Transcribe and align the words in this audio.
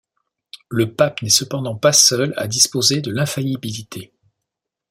Le 0.69 0.95
pape 0.95 1.21
n'est 1.21 1.29
cependant 1.29 1.75
pas 1.75 1.93
seul 1.93 2.33
à 2.35 2.47
disposer 2.47 3.01
de 3.01 3.11
l'infaillibilité. 3.11 4.11